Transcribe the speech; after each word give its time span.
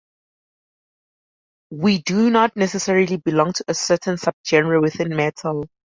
We 1.69 1.99
do 2.01 2.31
not 2.31 2.55
necessarily 2.55 3.17
belong 3.17 3.53
to 3.53 3.65
a 3.67 3.75
certain 3.75 4.15
subgenre 4.15 4.81
within 4.81 5.15
metal. 5.15 5.67